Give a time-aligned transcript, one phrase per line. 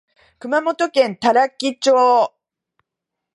[0.39, 2.33] 熊本県多良木町